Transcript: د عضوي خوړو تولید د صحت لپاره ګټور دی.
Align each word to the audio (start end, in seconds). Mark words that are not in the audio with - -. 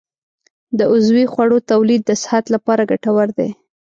د 0.77 0.79
عضوي 0.91 1.25
خوړو 1.31 1.57
تولید 1.71 2.01
د 2.05 2.11
صحت 2.23 2.45
لپاره 2.55 2.87
ګټور 2.91 3.27
دی. 3.37 3.49